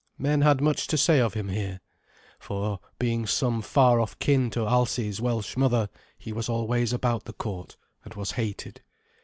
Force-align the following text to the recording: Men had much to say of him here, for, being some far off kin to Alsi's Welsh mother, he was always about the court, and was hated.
Men 0.17 0.41
had 0.41 0.61
much 0.61 0.87
to 0.87 0.97
say 0.97 1.19
of 1.21 1.35
him 1.35 1.49
here, 1.49 1.79
for, 2.39 2.79
being 2.97 3.27
some 3.27 3.61
far 3.61 3.99
off 3.99 4.17
kin 4.17 4.49
to 4.49 4.61
Alsi's 4.65 5.21
Welsh 5.21 5.55
mother, 5.55 5.89
he 6.17 6.33
was 6.33 6.49
always 6.49 6.91
about 6.91 7.25
the 7.25 7.33
court, 7.33 7.77
and 8.03 8.11
was 8.15 8.31
hated. 8.31 8.81